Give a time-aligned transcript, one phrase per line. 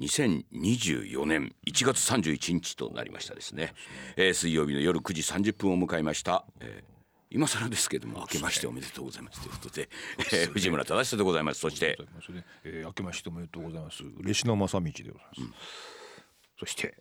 [0.00, 3.72] 2024年1月31日となりましたですね、
[4.16, 6.96] えー、水曜日の夜9時30分を迎えました、えー
[7.28, 9.88] 今更ですけども明けましておめでとうございますということで、
[10.32, 11.60] えー、藤村忠久でございます。
[11.60, 11.98] そして、
[12.64, 14.04] えー、明けましておめでとうございます。
[14.20, 15.54] 嬉野正道でございます、うん、
[16.60, 16.94] そして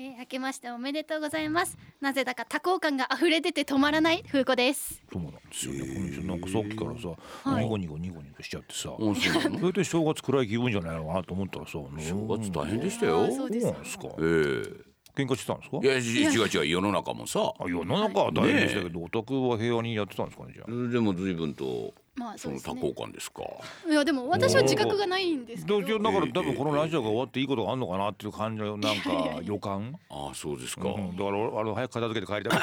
[0.00, 1.76] えー、明けましておめでとうございます。
[2.00, 5.02] なぜだか多幸感が溢れ出て止まらない風子です。
[5.12, 7.08] そうなんですよね、えー、なんかさっきからさ、
[7.50, 13.28] はい、ニゴニゴニゴニコしちゃってさ、それで正月暗い気分じゃないのかなと思ったらさ正月大変でしたよ。
[13.32, 14.04] そうですか？
[14.04, 14.84] ええー。
[15.16, 15.78] 喧嘩してたんですか？
[15.82, 17.52] いや違う違う世の中もさ。
[17.66, 20.92] 世の中は大変でしたけど、お宅は平和にやってたんですかねじゃあ。
[20.92, 23.42] でも随分とまあその多幸感ですか。
[23.88, 25.80] いやでも私は自覚がないんですけど。
[25.80, 29.98] だから多分このラジオが終わっていいことがあるのかなっていう感じのなんか予感？
[30.10, 30.84] ああそうですか。
[30.84, 32.60] だからあの早く片付けて帰りたい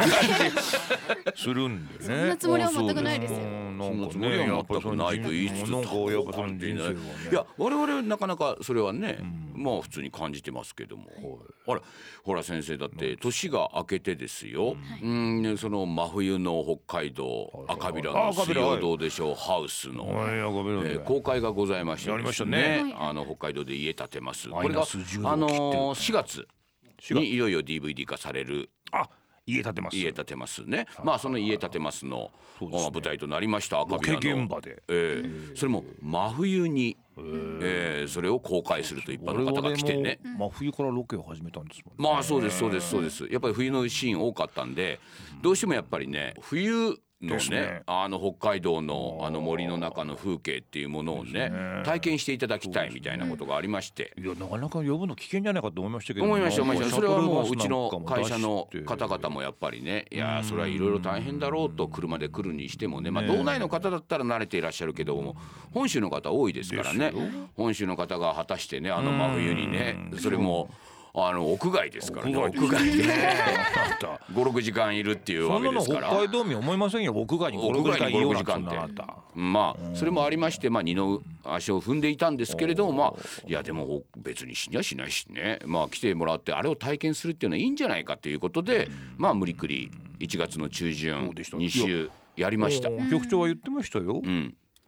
[1.35, 2.05] するんでね。
[2.05, 3.39] そんなつもりは全くないですよ。
[3.39, 9.17] なんかねやっぱりないといいつつなんかやっぱその人生いや我々なかなかそれはね、
[9.55, 11.05] まあ普通に感じてますけども。
[11.65, 11.81] ほら
[12.23, 14.75] ほら先生だって年が明けてですよ。
[15.01, 19.35] うんその真冬の北海道赤平の水曜どうでしょう？
[19.35, 22.93] ハウスの、えー、公開がございましてですね。
[22.97, 24.49] あの北海道で家建てます。
[24.49, 26.47] これがあの4月
[27.11, 28.69] にいよいよ DVD 化される。
[28.91, 29.09] あ
[29.45, 30.87] 家建てます家建てますね。
[31.03, 34.43] まあその家建てますの舞台とななりました赤平の。
[34.43, 38.03] 現場で、えー、それも真冬にえ。
[38.05, 40.19] ー、それを公開すると一般の方が来てね。
[40.37, 42.11] 真冬からロケを始めたんですもんね。
[42.11, 43.25] まあそうですそうですそうです。
[43.31, 44.99] やっぱり冬のシーン多かったんで
[45.41, 56.61] どうしてもやっぱりね冬のね、ね、あの北海道のあの森の中の風景っていうものをね、ね、体験していただきたいみたいなことがありまして、ね、いやなかなか呼ぶの危険じゃないかと思いましたけど思いました。
[56.63, 65.35] 思いましたそれはもううちの会社の方々もやっぱりねいやそれはいろいろ大変だろうと車で来るにしてもねまあ道内の方だったら慣れていらっしゃるけども
[65.71, 67.13] 本州の方多いですからね。
[67.55, 70.69] 本州の方が果たしてねあの真冬にねそれも。
[71.17, 72.35] あの屋外ですからね。
[72.35, 73.03] 屋外で。
[74.33, 76.09] 五六時間いるっていうわけですから。
[76.09, 77.13] 北海道民思いませんよ。
[77.13, 79.01] 屋外に五六時間いようなって。
[79.33, 85.59] まあそれもありましてまあ二の足を踏んでいたんですけれどもまあいやでも別に死にはしないしね。
[85.65, 89.89] まあ来てもらってあれを体験するっていうのはいいんじゃないかということでまあ無理くり
[90.19, 92.89] 1月の中旬2週やりました。
[93.09, 94.21] 局長は言ってましたよ、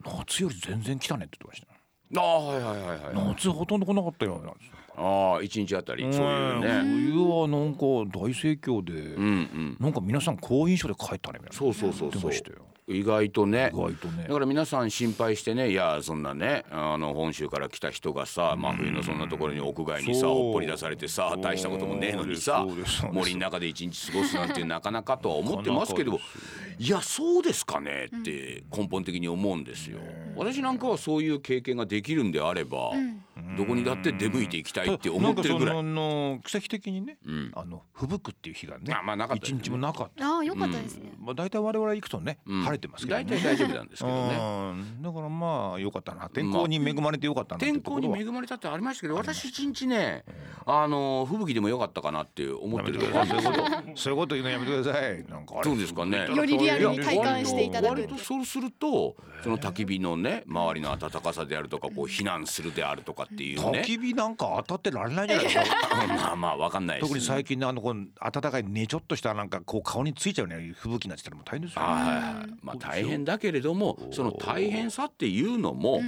[0.04, 1.77] 夏より全然来たねって言ってました
[2.16, 6.82] ああはいはいはいはい夏ほとんど来なかったよなんですああ一日あたりそういうね。
[6.84, 7.86] 冬はなんか
[8.18, 11.54] 大盛況で、うんうん、なんか皆さん好印象で帰ったねみたいな。
[11.54, 12.32] そうそうそうそう
[12.88, 13.70] 意外とね。
[13.74, 14.24] 意外とね。
[14.28, 15.72] だから皆さん心配してね。
[15.72, 22.66] いやそんなねあの本州から来た人がさ真冬のそんなところに屋外にさほっぽり出されてさ大したこともねえのにさ
[23.12, 26.20] 森の中で一日過ごすなんてなかなかとは思ってますけど
[26.80, 30.00] いやそうですかねって根本的に思うんですよ。
[30.36, 32.92] 私なんかはそういう経験ができるんであれば、
[33.56, 35.84] どこにだって出向いていきたいって思ってるぐらい。
[35.84, 37.18] の奇跡的にね、
[37.54, 40.28] あの吹雪っていう日がね、まあなかった一日もなかった。
[40.28, 41.14] ああよかったですね。
[41.20, 44.36] まあ大体我々行くとね晴れてますけど大体大丈夫なんですけどね。
[45.02, 46.30] だからまあよかったな。
[46.30, 50.24] 天候に恵まれてよかったな天候に恵まれたってありましたけど私一日ね
[50.66, 53.26] あの吹雪でもよかったかなって思ってるけど。
[53.26, 53.62] そういうこと
[53.96, 55.24] そういうこと言うのやめてください。
[55.26, 56.28] なんかそうですかね。
[56.28, 58.20] よりリアルに体感していただく。
[58.20, 63.80] そうするとその焚き火のね周りの暖かさであるとかこう避難するであるとかっていうね。
[63.80, 65.66] 焚き火なんか当たってられないじゃないですか。
[66.08, 71.82] まあまあわかんない特に最近のあのこう暖かいねちょっとしたなんかこう顔についちゃうね吹雪になってたらもう大変ですよ。
[71.82, 76.02] はいまあ大変だけれどもその大変さっていうのも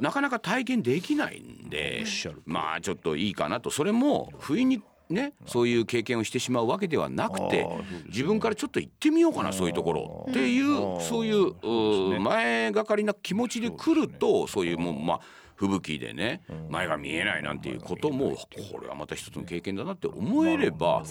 [0.00, 2.04] なかなか体験できないんで
[2.46, 3.70] まあちょっといいかなと。
[3.70, 7.66] それも不意にね、そういう経験をしてしまうわけではなくて
[8.06, 10.26] 自分からちょっと行ってみようかなそういうところ。
[10.30, 15.20] っていうそういう前がかりな気持ちで来るとそういうもうまあ
[15.60, 16.40] 吹雪でね
[16.70, 18.30] 前が見えないなんていうことも
[18.72, 21.02] これはまた一つの経験だなって思えれば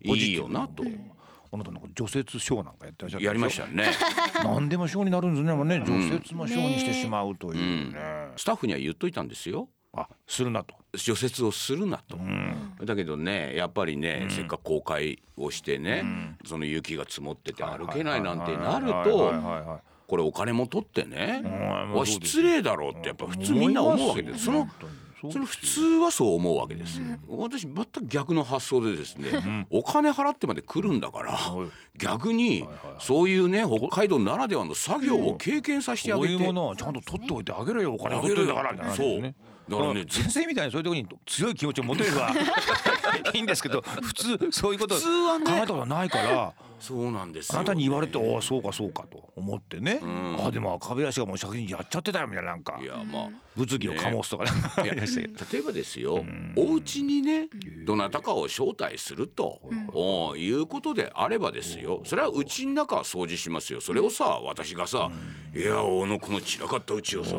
[0.00, 0.84] いいよなと。
[1.50, 3.90] あなたなんか除雪ショーなんかやってらっしゃやりましたね。
[4.44, 5.54] 何でもショーになるんですね。
[5.54, 9.70] もね除雪もショーにしてしまうというね、スタッフには言っといたんですよ。
[9.94, 10.74] あするなと。
[10.94, 21.42] 除雪をするなと、うん、だけどねやっぱりね、うん、せっかく公開をしてね、うん、その雪が積もってて歩けないなんてなるとこれお金も取ってね、
[21.94, 24.46] わ失礼だろうってやっぱ普通みんな思うわけです。
[24.46, 24.66] その
[25.20, 31.38] それ普通はそう思うわけです、私全く逆の発想でですね、お金払ってまで来るんだから、
[31.96, 32.66] 逆に
[33.00, 39.20] そういうね北海道ならではの作業を経験させてあげて、こういうものはちゃんと取っておいてあげろよお金取っておいてからそう。
[39.20, 42.30] だからね先生みたいにそういうところに強い気持ちを持てれば
[43.34, 45.00] いいんですけど普通そういうこと考
[45.48, 46.54] えたことないから。
[46.80, 50.00] そうなんですあなたに言われておそうかそうかと思ってね、
[50.38, 52.78] あでも赤部屋がもう先にやっちゃってたよみたいななんか。
[52.82, 53.28] いやまあ。
[53.56, 54.50] 物議を醸すとかね
[54.84, 56.24] いや例えばですよ、
[56.56, 57.48] お家にね
[57.84, 59.60] どなたかを招待すると、
[59.92, 62.02] おいうことであればですよ。
[62.04, 63.80] それはうちの中は掃除しますよ。
[63.80, 65.10] それをさ私がさ
[65.54, 67.34] 「いやおのこの散らかったうちをさ、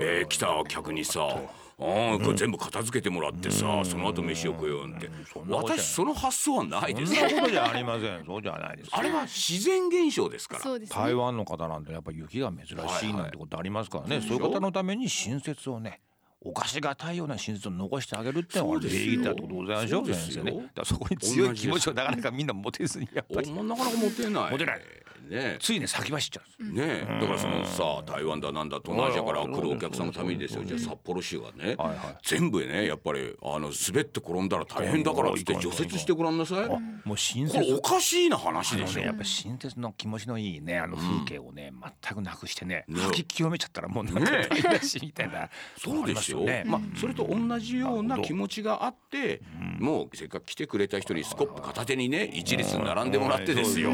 [0.00, 1.36] えー来た客にさ
[1.80, 5.08] ああこれ全部片付けてもらってさ、その後飯を食えよって、
[5.48, 7.14] 私その発想はないです。
[7.14, 8.24] そんなことじゃありません。
[8.26, 8.90] そうじゃないです。
[8.92, 10.60] あれは自然現象ですから。
[10.60, 10.98] そうですね。
[10.98, 16.00] 台湾の方なんてやっぱ雪が珍しいなんてことありますからね、そういう方のために新設をね
[16.40, 20.44] おかしがたいような新設を残してあげるってのは礼儀だってことでございましょうそうですよ。
[20.44, 20.70] ね。
[20.84, 23.50] そこに強い気持ちをなかなかみんな持てずにやっぱり。
[23.50, 24.52] おなかなか持てない。
[24.52, 24.80] 持てない。
[25.28, 25.58] ね。
[25.60, 26.64] ついね先走っちゃう。
[26.64, 26.72] ね。
[26.76, 30.64] えだからそのさ台湾だなんだ東南アジアから来るお客さんのためにですよ。
[30.64, 31.98] じゃあ札幌市がねはいはい。
[32.22, 36.68] 全部ねやっぱりあの滑って転んだら大変だからって除雪してごらんなさい。
[36.68, 39.00] こもう新れ設おかしいな話でしょ。
[39.00, 41.72] ねやっぱ新設の気持ちのいいねあの風景をね、
[42.04, 43.00] 全くなくしてねね。
[43.00, 44.48] 吐き清めちゃったらもうなんかね。
[44.48, 45.50] 台無しみたいな。
[45.76, 46.40] そうですよ。
[46.40, 46.64] ね。
[46.66, 49.42] まあそれと同じような気持ちがあって
[49.78, 53.90] もうせっかく来てくれた人にスコップ片手にね一列に並んでもらってですよ。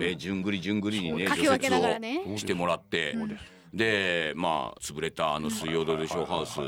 [0.00, 3.16] え順繰り順繰りにね除雪をしてもらって。
[3.72, 6.60] でまあ潰れたあの水曜どうでしょうハウス。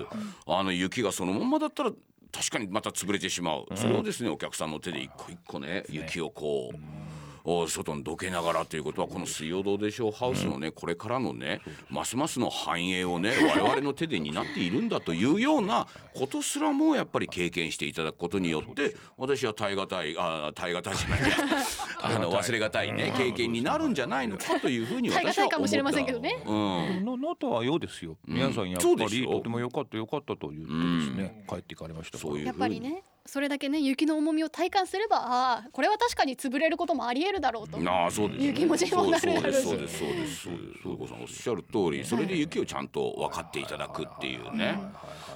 [0.47, 1.93] あの雪がそのままだったら
[2.33, 3.67] 確かにまた潰れてしまう。
[3.75, 7.10] それをですねお客さんの手で一個一個ね雪をこう。
[7.45, 21.37] お外にどけながらということはこの水曜どうでしょうハウスのねこれからのねますますの繁栄をね我々の手で担っているんだというようなことすらもやっぱり経験していただくことによって私は耐え難いあ耐え難いじゃないや
[22.03, 25.47] あの忘れがたいね経験になるんじゃないのかというふうに耐え私は思った。
[25.47, 26.43] 難いかもしれませんけどね。
[26.47, 26.53] う
[27.01, 27.05] ん。
[27.05, 29.17] ののとはようですよ、皆さんやっぱそうです。
[29.17, 32.31] よりとても良かった良かったと言ってですね、帰っていかれましたから。
[32.31, 37.79] そういうやっぱりねそれだけね雪の重みを体感すればああこれは確かに潰れることもありえるだろうと。
[37.89, 39.63] ああそうですいう気持ちにもなるだろうし。
[39.63, 40.11] そうですそう。
[40.11, 41.09] ですそうですそうです。
[41.13, 44.77] さんおっしゃる通りそれで雪をちゃんと分かっていただくっていうね。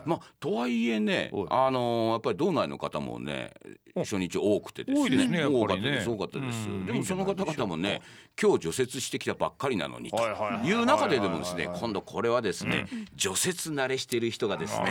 [0.05, 1.47] まあとはいえねはい。
[1.51, 3.53] あのーやっぱり道内の方もね
[3.95, 5.01] 初日多くてですね。
[5.01, 6.11] 多いですねやっ多かったです。
[6.11, 6.87] 多かったですうん。
[6.87, 8.03] でもその方々もね
[8.41, 14.85] 今日除雪してきたばっかりなのにとはいう中ででもですね今度これはですね除雪慣れしている人がですね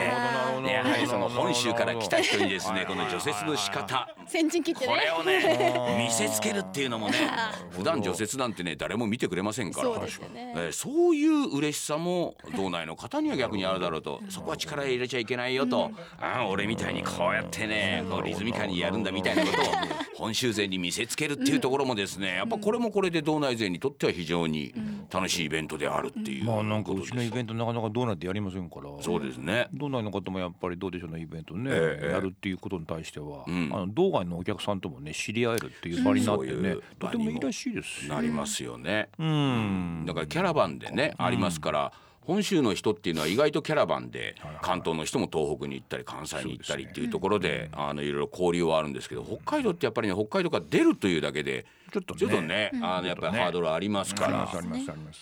[0.64, 4.08] ねやはりその本州から来た人にですねこの除雪の仕方。
[4.28, 4.94] 先陣切ってね。
[4.94, 7.16] これをね 見せつけるっていうのもね
[7.72, 9.88] 普段除雪なんてね誰も見てくれませんから。
[9.88, 10.54] そうですよね。
[10.56, 14.22] えーそういう嬉しさも道内の方には逆にあるだろうと。
[14.30, 15.92] そこは力入れちゃいけないよと。
[16.20, 19.66] ああ俺みたいにこうやってねこうリズミカルにやるんだみたいなことを。
[20.16, 24.74] 本州勢に見せつけるっていうところもですねやっぱこれもこれで道内勢にとっては非常に
[25.12, 26.46] 楽しいイベントであるっていう。
[26.46, 27.02] まあなんかう。
[27.02, 28.90] ちのイベントなかなかどうなってやりませんから。
[29.02, 29.68] そうですね。
[29.74, 32.12] 道内の方もやっぱりどうでしょうのイベントね、ええ。
[32.14, 33.70] やるっていうことに対しては、ん。
[33.74, 38.06] あの道外のお客さんともね知り合えるっていう場になってね、そういうとてもいいらしいです。
[38.06, 39.10] しなりますよね。
[39.18, 40.04] うん。
[40.06, 41.94] だからキャラバンでね、ありますから
[42.26, 52.72] 本州の人っていうのは意外とキャラバンで関東の人も東北に行ったり関西に行ったりっていうところであのいろいろ交流はあるんですけど北海道ってやっぱりね北海道から出るというだけでちょっとね。
[52.82, 54.50] あのやっぱりハードルありますから。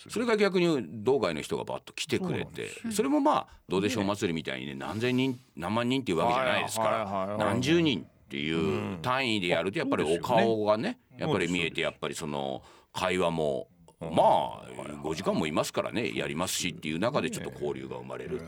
[0.08, 12.62] それが逆に道外の人がバッと来てくれてそれもまあどうでしょう祭りみたいにね何千人何万人っていうわけじゃないですから何十人っていう単位でやるとやっぱりお顔がねやっぱり見えてやっぱりその
[12.92, 13.68] 会話も
[14.10, 14.62] まあ
[15.02, 18.42] 5時間もいますからねやりますしっていう中でちょっと交流が生まれる。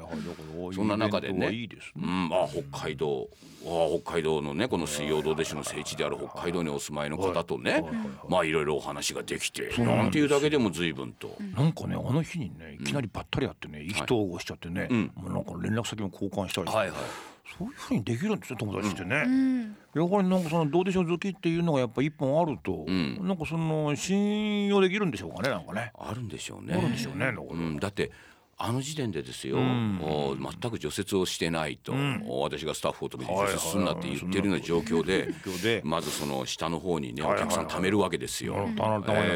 [0.75, 3.29] そんな中でね、うん、あ北海道
[3.65, 7.85] あ北海道のねこの水曜どうでしょうの聖地である北海道にお住まいの方とね、
[8.29, 15.13] まあいろいろお話ができてなんていうだけでも随分と、なんかねあの日にねいきなりばったり会ってね意気投合しちゃってね、ん。
[15.15, 19.25] もうなんか連絡先も交換したり、はいはいそういうふうにできるんですよ友達ってね。
[19.27, 25.93] うんやはりなんかそのどうでしょう好きっていうのがやっぱ一本あると、んなんかその信用できるんでしょうかねなんかね。
[25.97, 26.75] あるんでしょうね。
[26.75, 28.11] あるんでしょうねなんかうん、だって
[28.57, 31.93] あの時点でですよ、お全く除雪をしてないと、
[32.27, 38.55] お私がスタッフを止めて除雪すんなって言ってるような状況でまずその下の方にねお客さん貯めるわけですよ。
[38.69, 38.71] え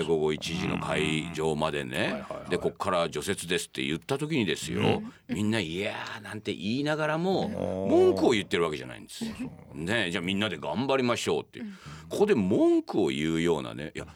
[0.03, 7.49] ー午後1時の会場までね、でこっから除雪ですって言った時にですよ、みんな「いやー」なんて言いながらも
[7.89, 9.33] 文句を言ってるわけじゃないんですよ。
[9.75, 11.61] ねじゃあみんなで頑張りましょうって、
[12.09, 14.07] ここで文句を言うようなねいや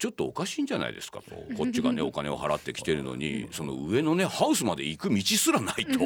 [0.00, 1.20] ちょっとおかしいんじゃないですか。
[1.20, 5.98] とこっちがねお金を払ってきてるのにその上のねハウスまで行く道すらないと。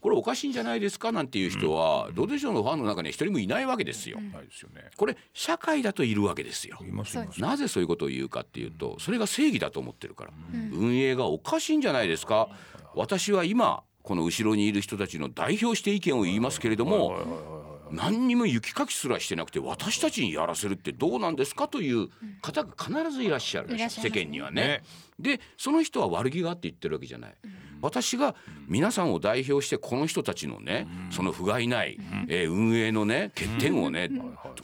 [0.00, 4.20] これおかしいんじゃないですかなんていう人はどうでしょうのファンの中には一人もいないわけですよ。
[4.20, 4.84] ないですよね。
[4.96, 6.78] これ社会だといるわけですよ。
[6.80, 7.40] いますいます。
[7.40, 10.32] なぜそういうことを言うかっていうとそれが正義だと思ってるから、
[10.72, 12.48] 運営がおかしいんじゃないですか。
[12.94, 17.63] 私は今この後ろにいる人たちの代表して意見を言いますけれども
[17.94, 22.08] 何にも雪かきすらしてなくて私たちにやらせるってどうなんですかという
[22.42, 24.82] 方が必ずいらっしゃる世間にはね。
[25.18, 27.34] でその人は悪気があって言ってるわけじゃない。
[27.80, 28.34] 私が
[28.66, 31.98] 皆さんを代表してこの人たちのねその不甲斐ない、
[32.28, 34.10] えー運営のね欠点をね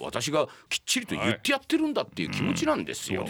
[0.01, 3.27] 私がきっちりと言ってやってるんだっていう気持ちなんですよ。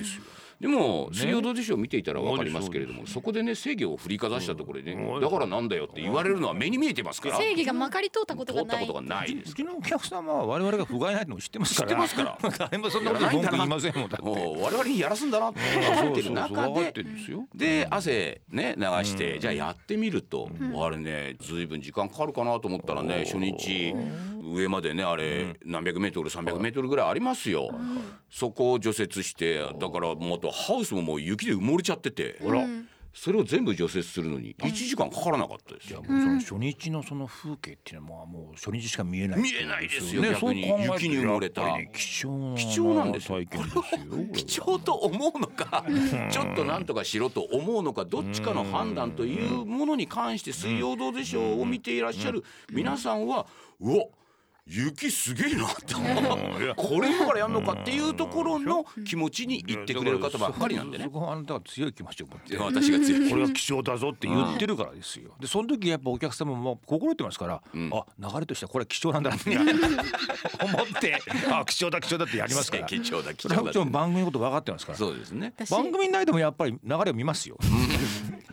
[0.60, 7.36] でも「水曜どうでしょう」見ていたら分かりますけれどもそこでね正義を振りかざしたところでねだからなんだよって言われるのは目に見えてますから。
[7.36, 12.38] 正義がまかり通ったこと通がないったことがないですうちのお客様は我々が不甲斐ないのを知ってますから知ってますから。
[12.70, 14.30] 誰もそんなこと文句言いませんもんだって。
[14.30, 16.74] 我々にやらすんだなって分かってる中そうそうそう。
[16.74, 20.50] 分かっでですよで汗ね流してじゃあやってみると。
[20.76, 23.94] あれねずいぶん時間かかるかなと思ったらね初日
[24.42, 27.70] 上までねあれ何百メートル300メートルぐらいありますよ。
[28.30, 32.38] そこを除雪してだからもうあとハウスももう雪で埋もれちゃってて。
[33.12, 36.02] それを全部除雪するのに1時間かからなかったですよ。
[36.02, 40.30] もうその初日のその風景っていうのはもう初日しか見えない見えないですよね。
[40.30, 40.68] 逆に。
[40.68, 43.38] 雪に埋もれたやっぱりね貴重な貴重なんですよ。
[43.38, 43.80] 体験ですよ
[44.32, 45.84] 貴重と思うのか
[46.30, 53.46] ちょっとなんとかしろと思うのかどっちかの判断というものに関して「水曜どうでしょう」を見ていらっしゃる皆さんは
[53.80, 54.04] うわ
[54.66, 55.94] 雪すげえなって
[56.76, 61.10] これ今からやんのかっていうところの気持ちに言ってくれる方ばっかりなんでねそ。
[61.10, 65.32] こはあなたが強い気持ちを持って私が強いこれは貴重だぞって言ってるからですよ。
[65.40, 71.18] でその時やっぱお客様も心得てますから、あ流れとしてはこれは貴重なんだなって 思って
[71.50, 72.84] あ貴重だ貴重だってやりますから。
[72.86, 73.84] 貴重だ貴重だ。
[73.84, 74.98] 番組のこと分かってますから。
[74.98, 75.52] そうですね。
[75.56, 77.58] 私番組内でもやっぱり流れを見ますよ。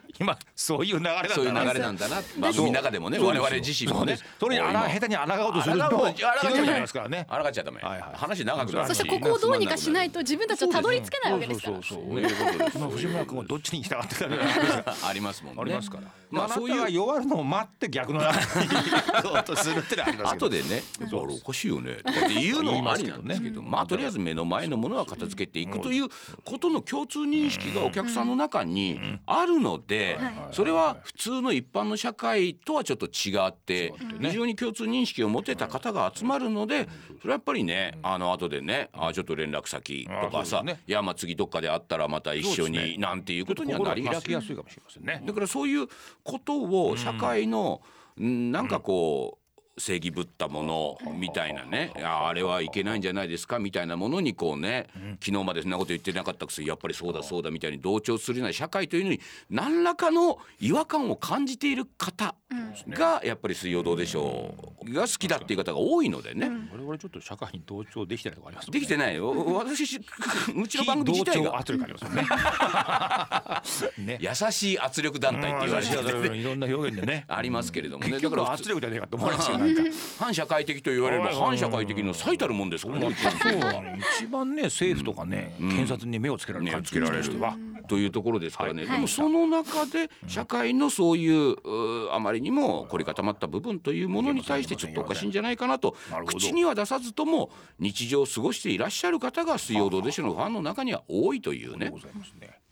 [0.20, 2.22] 今そういう流れなんだういう流れなんだな。
[2.40, 4.18] 番組の中でもね、我々自身もね。
[4.40, 7.26] それにあら下手に抗おうとすると抗うひどい目になりますからね。
[7.30, 7.82] あらがっちゃダメ。
[7.82, 8.88] はいはい話長くなるし。
[8.90, 12.92] そしてここをどうにかしないと自分たちはたどり着けないわけですからそうそうそう。
[12.92, 15.62] 藤村君はどっちに従ってたのか ありますもんね。
[15.62, 16.04] ありますから。
[16.30, 26.08] まああなたそういうが弱るのを待って逆の流れに行こうとするってのはありますけど後でね「あれおかしいよね」っていうのもありなんですけどまあとりあえず目の前のものは片付けていくという
[26.44, 30.20] ことの共通認識がお客さんの中にあるので
[30.52, 36.88] それは普通の一般の社会とはちょっと違って非常に共通認識を持てた方が集まるので
[37.22, 45.24] それはやっぱりねあの後でねあちょっと連絡先とかさねいやまあ次どっかで会ったらまた一緒になんていうことにはなりやすいかもしれませんね。
[45.26, 45.88] だからそういう
[46.24, 47.82] ことを社会の、
[48.20, 49.37] んなんかこう
[49.78, 54.88] 正義ぶったものみたいなねああれはいけないんじゃないですかみたいなものにこうね
[55.24, 59.20] 昨日までそんなこと言ってなかったくせにやっぱりそうだそうだみたいに同調するような社会というのに
[59.50, 62.36] 何らかの違和感を感じている方
[62.90, 66.50] がやっぱり「水曜どうでしょう」が好きだっていう方が多いのでね。
[66.72, 68.72] 我々ちょっと社会に同調できてないとこあります。
[68.72, 74.18] できてないよ私うちの番組自体が非同調圧力ありますもんね。
[74.18, 74.20] ね。
[74.22, 76.38] 優しい圧力団体って言われてる。
[76.38, 77.26] いろんな表現でね。
[77.28, 78.12] ありますけれどもね。
[78.12, 79.92] 結局だから圧力じゃねえかと思われますよなんか。
[80.20, 83.16] 反社会的と言われれば反社会的の最たるもんですからね。
[83.16, 83.54] そう。
[84.20, 87.24] 一番ね政府とかね検察に目をつけられる感じつけられる。
[87.24, 87.58] としては。
[87.88, 88.92] というところですからね、はい。
[88.92, 95.96] でもその中で社会のそういううあまりにも凝り固まった部分というものに対してちょっとおかしいんじゃないかなと
[96.26, 101.94] 口には出さずとも日常を過ごしていらっしゃる方が「水曜どうでしょう」のファンの中には多いというね。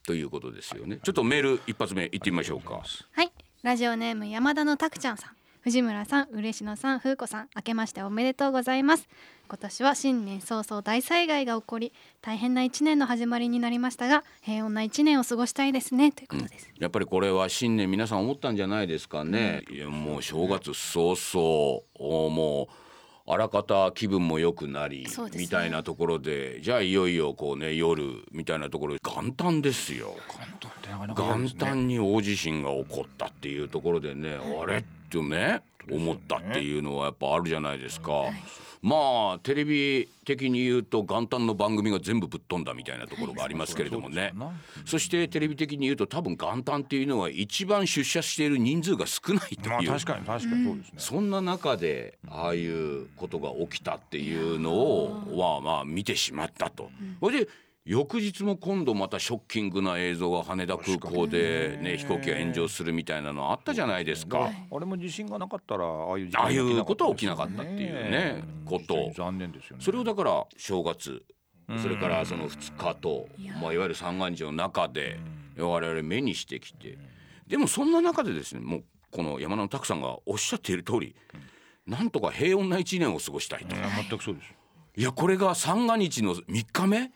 [0.05, 0.99] ということですよね。
[1.01, 2.83] ちょっとメール一発目いってみましょうか。
[3.11, 3.31] はい。
[3.63, 5.31] ラジオネーム山田のたくちゃんさん
[5.65, 9.09] 藤村さん嬉野さん風子さん明けましておめでとうございます。
[9.47, 11.91] 今年は新年早々大災害が起こり
[12.21, 16.11] 大変な一年の始まりになりましたが平穏な一年を過ごしたいですね。
[16.11, 19.63] ということです、やっぱりこれは新年皆さん思ったんじゃないですかね。
[19.71, 22.69] いやもう正月早々おも
[23.27, 25.09] うあらかた気分も良くなり、ね。
[25.35, 30.15] みたいなところでじゃあいよいよこうね夜みたいなところで元旦ですよ。
[31.17, 38.25] 元旦に大地震が起こったっていうところでね、あれってね思ったっていうのはやっぱあるじゃないですか。
[38.81, 44.31] まあテレビ的に言うと元旦の番組が全部ぶっ飛んだみたいなところがありますけれどもね。
[44.85, 50.93] そしてテレビ的に言うと多分元旦っていうのは一番出社している人数が少ないとまあいう、確かに確かにそうですね。
[50.97, 56.91] そんな中でああいうことが起きたっていうのをはまあ見てしまったと。
[57.19, 57.49] それで
[57.85, 61.97] 翌日も今度またショッキングな映像が羽田空港でね。
[61.97, 64.49] 飛行機が炎上するみたいなのあったじゃないですか。
[64.71, 69.11] あれも地震がなかったらああいう事ああい件うことは起きなかかったっていうねこと。
[69.15, 69.83] 残念ですよね。
[69.83, 71.23] それをだから正月
[71.79, 73.27] それからその2日と、
[73.61, 75.19] まあ、いわゆる三が日の中で
[75.55, 76.97] 我々目にしてきて。
[77.47, 81.15] でもそんな中でですねもうこの山野拓さんがおっしゃっている通り
[81.85, 83.75] なんとか平穏な一年を過ごしたいと。
[83.75, 84.64] うん全くそうです。
[84.97, 87.11] いやこれが三が日の3日目、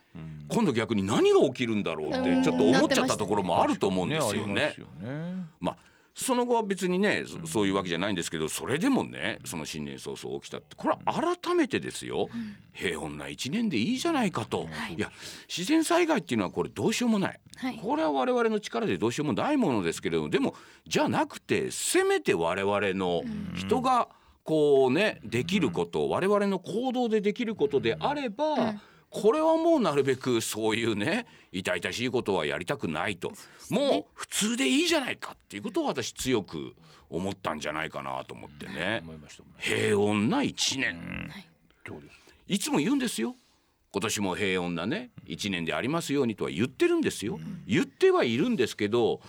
[0.49, 4.75] 今度逆に何が起きるんだろうってちょっと思っちゃったところもあると思うんですよね。
[5.59, 5.77] まあ
[6.13, 12.27] その後は別にねそそういうわけじゃないんですけどそれでもねその新年早々起きたってこれは改めてですよ、
[12.73, 14.67] 平穏な一年でいいじゃないかと、
[14.97, 15.11] い、や
[15.47, 17.77] 自然災害っていうのはこれどうしようもない、はい。
[17.77, 20.55] これは我々の力でどうしようもないものですけれどもでも
[20.85, 23.21] じゃなくてせめて我々の
[23.55, 24.09] 人が
[24.43, 28.75] こうねできること我々の行動でできることであれば、
[29.09, 33.31] これはもうなるべくそういうね痛々しいことはやりたくないと、
[33.69, 36.73] もう普通でいいじゃないかっていうことを私強く
[37.09, 39.01] 思ったんじゃないかなと思ってね。
[39.03, 41.31] 思いましたもんね平穏な一年、
[41.87, 42.13] そうです？
[42.47, 43.35] いつも言うんですよ。
[43.91, 49.21] 今年も平穏なね一年でありますようにとは言ってるんですよ、言ってはいるんですけど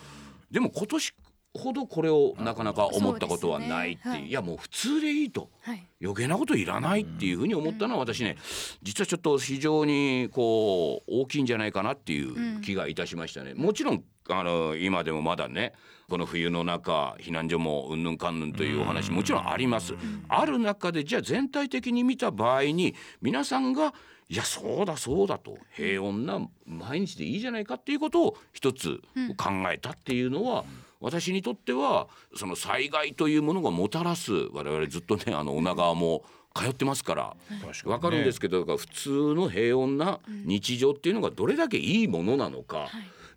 [0.50, 1.14] でも今年
[1.54, 4.14] ほどこれをなかなか思ったことはないっていう。
[4.14, 4.18] ね。
[4.18, 4.26] はい。
[4.28, 5.50] いやもう普通でいいと。
[5.62, 5.86] はい。
[6.00, 8.36] 余計なこといらないっていうふうに思ったのは私ね
[8.82, 13.54] 実はちょっと非常にこう大きいんじゃないかなっていう気がいたしましたね。
[13.54, 15.72] もちろんあの今でもまだね
[16.08, 19.94] この冬の中避難所もうんぬんかんぬんというお話もちろんあります。
[20.28, 23.92] ある中でじゃあ全体的に見た場合に皆さんが
[24.28, 29.00] いやそうだそうだと平穏な毎日でいいじゃないかっていうことを一つ
[29.36, 30.64] 考えたっていうのは、
[31.00, 37.36] 私にとってはその災害というものがもたらす我々ずっとねあの女川も通ってますから
[37.84, 42.88] 確かるんですけどだから普通の平穏な日常っていうのがどれだけいいものなのか、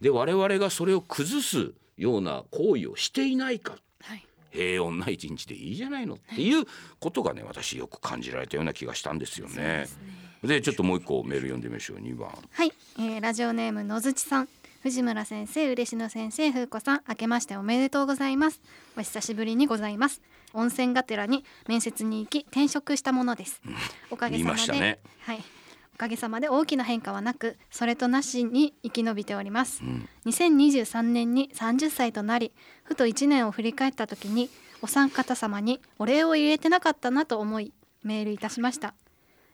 [0.01, 3.75] で我々がそれを崩すような行為をしていないか。
[4.01, 4.25] はい。
[4.51, 6.65] 平穏な一日でいいじゃないのっていう
[6.99, 9.87] ことがね私よく感じられたような気がしたんですよね。
[10.43, 11.97] でちょっともう一個メール読んでみましょう。
[11.97, 12.29] 2番。
[12.51, 14.49] はい、えー、ラジオネームのずちさん
[14.83, 18.59] 藤村先生嬉野先生風子さん明けましておめでとうございます。
[18.97, 20.21] お久しぶりにございます。
[20.51, 23.61] 温泉がてらに面接に行き転職したものです、
[24.11, 24.99] おかげさ見まで、ね。
[25.21, 25.43] はい。
[25.95, 29.81] おかげさまで大きな変化はなくそれとなしに生き延びております、
[30.25, 32.51] 2023年に30歳となり
[32.83, 34.49] ふと1年を振り返った時に
[34.81, 37.71] お三方様にお礼を入れてなかったなと思い
[38.03, 38.93] メールいたしました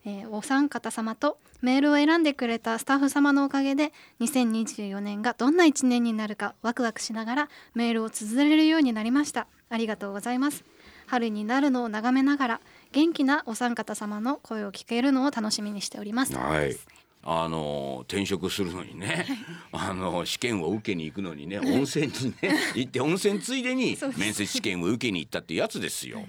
[0.09, 9.47] えーお三方様とメールを選んでくれたスタッフ様のおかげで2024年がどんな1年になるかワクワクしながらメールを綴れるようになりました。
[9.69, 10.63] ありがとうございます。
[11.07, 12.61] 春になるのを眺めながら
[12.91, 16.35] 元気なお三方様の声を聞けるのを楽しみにしております。
[16.35, 16.75] はい。
[17.21, 19.27] あの転職するのにね、
[19.73, 26.23] あの試験を受けに行くのにね、温泉にね 行って温泉ついでに面接試験を受けに行ったってやつですよ。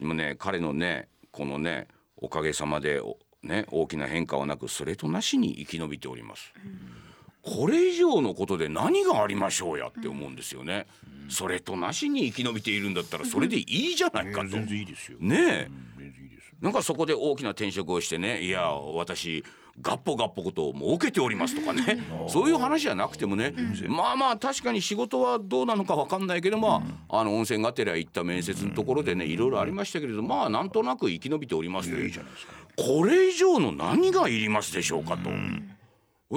[0.00, 6.52] でもね彼のねこのねおかげさまでおね大きな変化はなくそれとなしに生き延びております。
[7.42, 10.86] これ以上のことで何がありましょうやって思うんですよね。
[11.28, 14.48] それとなしに生き延びているんだったらそれでいいじゃないかと。
[14.48, 15.70] 全然いいですよねえ。
[15.98, 19.44] 全然いいですなんかそこで大きな転職をしてねいや私
[19.80, 21.98] ガッポガッポことを設けておりますとかね。
[22.28, 23.54] そういう話じゃなくてもね
[23.88, 32.52] まあまあ確かに仕事はどうなのか分かんないけどまああの温泉がてら行った面接のところでねいろいろありましたけれどまあなんとなく生き延びておりますといいじゃないですか。
[32.76, 35.30] これ以上の何がいりますでしょうかと。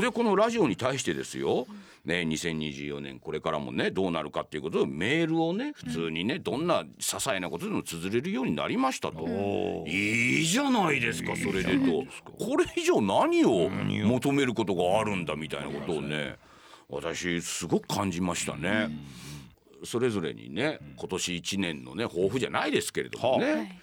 [0.01, 1.65] でこのラジオに対してですよ、
[2.07, 9.27] ね、2024年これからもねどうなるかっていうことでメールをね普通にねどんな些細なことでも綴れるようになりましたと。
[9.85, 12.05] いいじゃないですかそれでと。
[12.45, 16.37] これ以上何を求めることがあるんだみたいなことをね
[16.87, 18.87] 私すごく感じましたね。
[19.83, 23.81] それぞれにね今年1年のね抱負じゃないですけれどもね、はい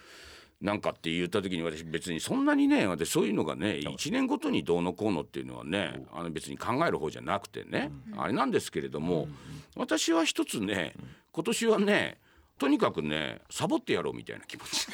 [0.61, 9.29] なんかって言った時に私別にそんなにね私そういうのがね1年ごとにどうのこうのっていうのはねあの別に考える方じゃなくてねあれなんですけれども
[9.77, 10.95] 私は一つね
[11.33, 12.19] 今年はね
[12.57, 14.87] とにかくねサボってやろうみたいな気持ち。
[14.89, 14.93] い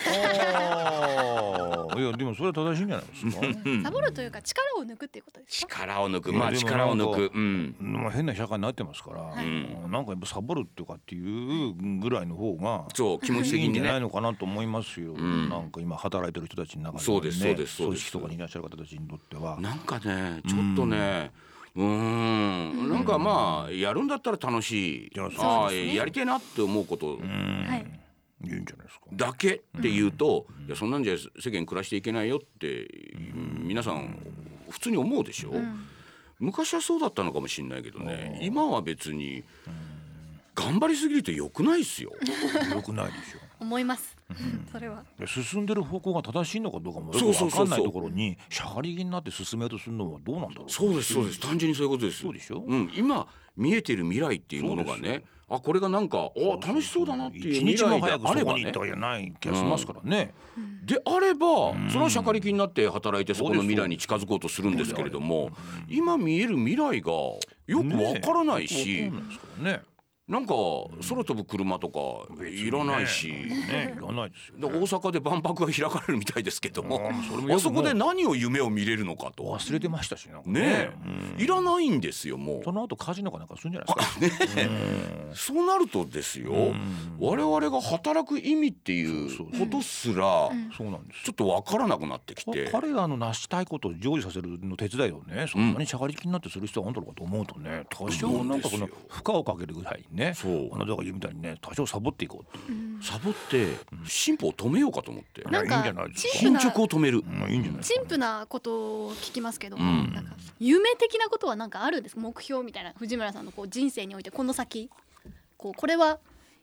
[2.02, 3.32] やでもそれは正しいんじゃないですか。
[3.84, 5.80] サボるというか力を抜くっていうことですか？
[5.80, 6.32] 力を抜く。
[6.32, 7.30] まあ力を抜く。
[7.34, 7.76] うん。
[7.78, 9.22] まあ変な社会になってますから、
[9.88, 18.10] なんかやっぱサボるっていうかっていうぐらいの方がそう気持ち的にいいんじゃないねのかなと思いますよ、なんか今働いてる人たちの中で、ね、そうですそうですそう組です。
[18.10, 19.60] 織とかにいらっしゃる方たちにとっては。
[19.60, 22.88] なんかねちょっとねうーん。
[22.90, 28.00] なんかまあやるんだったら楽しいああやりたいなって思うことはい。
[28.42, 29.06] いいんじゃないですか。
[29.12, 32.88] だけって言うと、いやそんなんじゃ世間暮らしていけないよって、
[33.58, 34.18] 皆さん
[34.70, 35.52] 普通に思うでしょ、
[36.38, 38.40] 昔はそうだったのかもしれないけどね。
[38.42, 39.44] 今は別に
[40.54, 42.12] 頑張りすぎると良くないですよ。
[42.74, 44.16] よくないでしょ思います。
[44.72, 45.04] それは。
[45.18, 47.66] で進んでる方向が正しいのかどうかもよくそうそうそうそう。
[47.66, 50.70] 分かんないところにしゃがり気になって進めようとするのはどうなんだろう。
[50.70, 51.40] そうですそうです。
[51.40, 52.22] 単純にそういうことです。
[52.22, 52.64] そうでしょ？
[52.66, 58.72] うん、今見えてる未来っていうものがねあこれがなんかあ楽しそうだなっていう一未来で日も早くあればね。
[58.72, 60.32] じゃない気がしますからね、
[60.84, 65.50] であればそれはしゃかり気になって働いてそこの未来に近づこうとするんですけれども
[65.88, 69.10] 今見える未来がよくわからないし
[69.58, 69.82] ね
[70.30, 70.54] なんか
[71.08, 72.00] 空飛ぶ車とか
[72.46, 77.10] いらないし、ねいらないですよで大阪で万博が開かれるみたいですけども
[77.52, 80.92] あそこで何を夢を見れるのかと忘れてましたしなんかね。
[81.36, 81.42] うん。
[81.42, 84.62] いらないんですよもその後カジノかなんかするんじゃないですか？
[85.32, 86.52] うそうなるとですよ。
[87.18, 91.24] 我々が働く意味っていうことすらそうなんです。
[91.24, 92.70] ちょっとわからなくなってきて。
[92.70, 100.74] 彼らの成したいことを成就させるの手伝いをねそんなにしゃがりきになってする必要があるのかと思うとね多少なんかこの負荷をかけるぐらいにねそう。
[100.74, 103.66] あなたが言うみたいにね多少サボっていこうっていう、サボって
[104.06, 105.42] 進歩を止めようかと思って。
[105.42, 106.38] なんかいやいいんじゃないですか。
[106.38, 107.24] 進捗を止める。
[107.26, 110.12] うんいいんじゃない陳腐なことを聞きますけども、うん。
[110.12, 112.20] なんか夢的なことはなんかあるんですか？
[112.20, 114.90] 目標みたいな藤村さんのこう人生においてこの先
[115.56, 116.18] こうこれは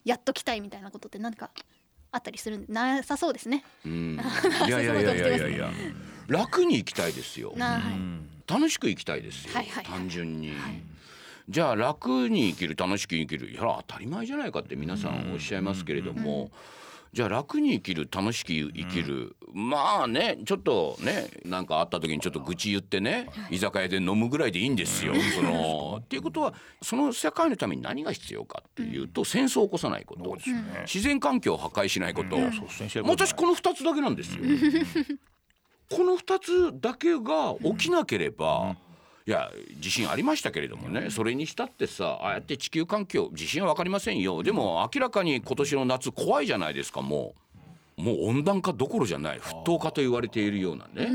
[0.06, 1.50] やっときたいみたいなことって何か
[2.12, 3.64] あったりするんなさそうですね。
[3.86, 4.20] うん。
[4.68, 5.48] いやいやいやいやいや。
[5.50, 5.70] いや
[6.28, 7.54] 楽に生きたいですよ。
[7.56, 7.82] なはい。
[8.48, 9.94] 楽しく生きたいですよ、はいはいはい。
[10.00, 10.54] 単純に、
[11.50, 16.52] じゃあ楽に生きる楽しく生きるいや当たり前じゃないかって皆さんおっしゃいますけれども、
[17.14, 25.14] じゃあ楽に生きる楽しく生きる、まあねちょっとねなんかあった時にちょっと愚痴言ってね居酒屋で飲むぐらいでいいんですよ。
[25.36, 30.42] そのっていうことはその世界のために何が必要かっていうと戦争を起こさないこと、ね。
[30.82, 34.44] 自然環境を破壊しないこと、率先してやることない私この2つだけなんですよ。
[35.90, 36.40] この2
[36.74, 38.76] つだけが起きなければ、
[39.28, 44.42] いや地震ありましたけれどもね、それにしたってさああやって地球環境地震は分かりませんよ。
[44.42, 47.36] でも明らかに今年の夏怖いじゃないですかも
[47.98, 48.02] う。
[48.02, 51.10] もう温暖化どころじゃない沸騰化と言われているようなね、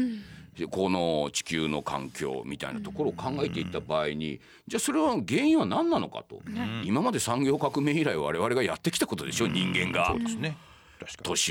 [0.58, 6.42] でこの地球の環境みたいなところを考えていった場合にじゃあそれは原因は何なのかと、
[6.84, 10.08] 今まで産業革命以来我々がやってきたことでしょ人間が。
[10.08, 10.56] そうですね。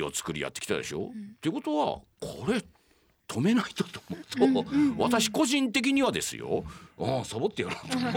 [0.05, 1.85] を作りやってきたでしょ、っていうことは
[2.19, 2.61] これ
[3.31, 4.01] 止めないとと
[4.43, 6.65] 思うと、私個人的にはですよ
[6.99, 8.13] ああサボってやろうとちょっ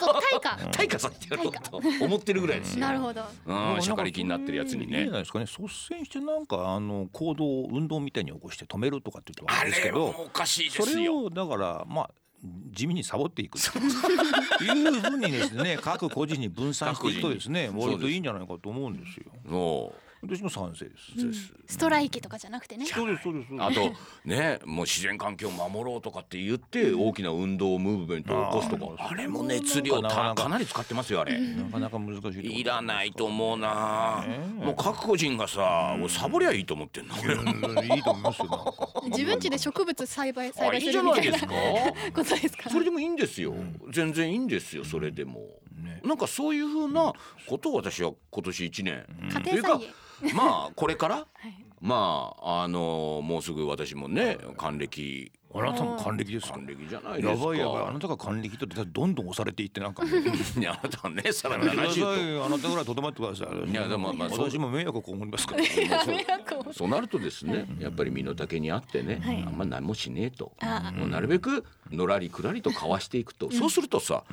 [0.00, 2.80] と対価 対価させてやろうと思ってるぐらいですよ。
[2.80, 3.22] なるほど。
[3.46, 5.12] うん、しゃかりきになってるやつにねいいんじゃ。
[5.12, 11.24] ないですかね率先してなんかあの行動運動みたいに起こして止めるとかって言ってああれですけれはどおかしいでそれすよ。
[11.24, 12.10] をだからまあ
[12.72, 19.26] 地味にサボっていくというふうにですね各個人に分散していくとですね割といいんじゃないかと思うんですよ。
[19.48, 19.94] そ
[20.26, 21.12] 私も賛成です。
[21.18, 21.54] うです。
[21.66, 22.86] ストライキとかじゃなくてね。
[22.86, 23.48] そうですそうです。
[23.58, 23.92] あと
[24.24, 31.38] ねもう自然環境を守ろうとかって言って大きな運動ムーブメントを起こすとかあれも熱量なかなかたかなり使ってますよあれ。
[31.38, 32.60] なかなか難しい。
[32.60, 34.24] いらないと思うな、
[34.56, 37.14] もう各個人がさ、もうサボりゃいいと思ってんの。
[37.14, 38.46] うんいいと思いますよ。
[38.48, 41.98] なんか 自分家で植物栽培栽あいい培すじゃないでするみたいなか。
[42.14, 42.70] ことですか？
[42.70, 43.54] それでもいいんですよ、
[43.90, 45.40] 全然いいんですよそれでも、
[45.82, 47.12] ねなんかそういうふうな
[47.48, 49.94] ことを私は今年一年、家というか庭菜園。
[50.32, 51.16] まあこれから？
[51.16, 51.64] はい。
[51.80, 56.54] まああのもうすぐ私もね還暦あなたも還暦ですか？
[56.54, 57.30] 還暦じゃないですか。
[57.32, 57.86] やばいやばい。
[57.88, 60.14] あなたが還暦とどんどん押されていってなんかもう。
[60.60, 63.70] いやあなたはねさらにやめてくださ70いあなたぐらいとどまってください。
[63.70, 65.62] いやでもまあ私も迷惑を被りますから。
[65.62, 69.44] 迷惑をとそうなるとですねやっぱり身の丈にあってね、はい。
[69.46, 70.52] あんま何もしねえと。
[70.60, 74.24] あもうなるべくのらりくらりとかわしていくと、そうするとさ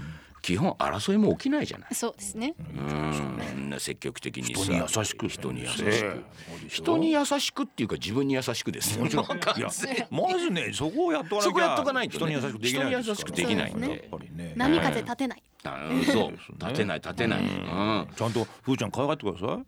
[0.41, 1.93] 基本争いも起きないじゃない。
[1.93, 2.55] そうですね。
[2.57, 3.75] うん。
[3.79, 5.29] 積極的にさ人に優しく。
[5.29, 6.23] 人に優しねく
[6.67, 9.25] 人に優しくっていうか自分に優しくですもちろん。
[9.29, 9.29] い
[9.59, 9.69] や
[10.09, 13.89] まずねそこをやっとかなきゃそこやっとかないと人ねに優しくできない人に優しくできないんで。
[13.89, 14.53] やっぱりね。
[14.55, 15.43] 波風立てない。
[15.65, 15.93] う。
[15.93, 17.43] んそう立てない立てない、
[18.15, 19.65] ちゃんとふーちゃん可愛がってください。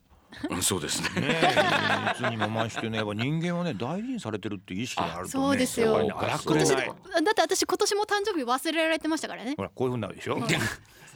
[0.50, 1.22] うん、そうですね。
[1.22, 5.30] ねえ、いつにも増してね、やっぱ人間はね、大事にされてるっていう意識があるとね。
[5.30, 6.04] そうですよ。
[6.04, 6.88] ね荒くれ私ない。
[6.88, 9.54] だって私今年も誕生日忘れられてましたからね。
[9.56, 10.40] ほら、こういうふうになるでしょ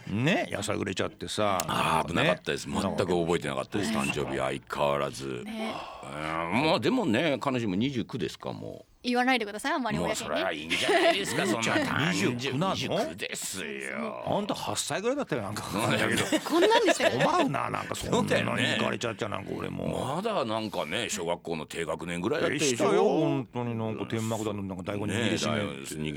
[0.08, 1.58] ね、やさぐれちゃってさ。
[1.68, 2.80] あー危なかったです、ね。
[2.80, 3.92] 全く覚えてなかったです。
[3.92, 5.74] 誕生日相変わらず、ね。
[6.04, 6.66] うん。
[6.66, 10.52] まあでもね彼女も29ですかも言わないでくださいあんまうりもうそれは。
[10.54, 11.74] いいんじゃないですか そんな
[12.12, 15.64] 29なの？29ですよあんた8歳ぐらいだったよ、なんか。
[15.98, 16.24] だけど。
[16.44, 17.18] こんなんでしたよ。
[17.28, 20.16] 思うな、なんかそんうだよにね行かれちゃっちゃ、なんか俺も。
[20.16, 22.78] まだなんかね小学校の低学年ぐらいだったででしょ？
[22.78, 25.66] したよ、本当になんか天幕だの、なんか大根握ねりしめて。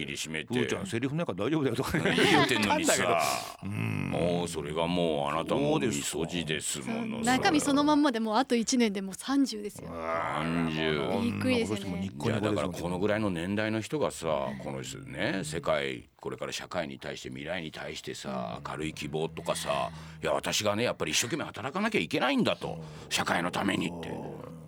[0.00, 3.22] 握りしめてふーちゃん、セリフなんか大丈夫だよとかね 言ってんのにさ
[3.62, 9.90] もうそれがもうあなたもみそじですもの中身そのまんまでもうあと一年でもう三十ですよ。
[9.90, 19.90] 30びっくりですよねいやだからこのぐらいの年代の人がさこのね世界これから社会に対して未来に対してさ明るい希望とかさ
[20.23, 24.11] いや私がねやっぱり一生懸命働かなきゃいけないんだと社会のためにって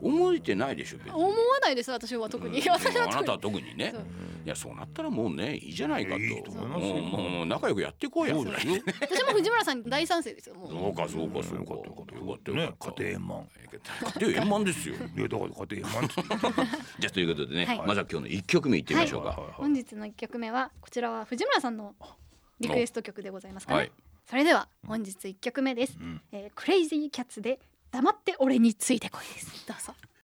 [0.02, 1.12] 思えてないでしょ別に。
[1.12, 2.60] 思わないです私は特に。
[2.60, 3.12] でも私は特に。
[3.12, 3.94] あなたは特にね。
[4.44, 6.20] いやそうなったらもうねいいじゃないかと。
[6.20, 6.94] いいと思いますよ。
[6.96, 10.68] もうもう仲良くやっていこうやそうですよ私も藤村さんに大賛成ですよもう。
[10.68, 11.82] そうかそうかそうかよ
[12.26, 13.48] かったよねかった家庭円満。
[14.20, 14.94] 家庭円満ですよ。
[14.94, 15.46] いやだか
[16.98, 17.78] じゃあということでね、はい。
[17.86, 19.28] まずは今日の一曲目いってみましょうか。
[19.28, 19.36] はい。
[19.36, 19.46] はい。
[19.46, 21.94] はい本日の一曲目はこちらは藤村さんの
[22.58, 23.78] リクエスト曲でございますかね。
[23.78, 23.92] はい。
[24.26, 26.20] それでは本日一曲目です、ん。
[26.32, 27.60] えークレイジーキャッツで
[27.92, 29.66] 黙って俺についてこいです。
[29.66, 29.94] どうぞ。